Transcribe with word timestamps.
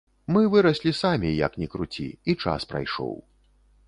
Мы 0.35 0.41
выраслі 0.53 0.93
самі, 0.99 1.33
як 1.45 1.59
ні 1.63 1.67
круці, 1.73 2.05
і 2.33 2.35
час 2.47 2.65
прайшоў. 2.73 3.13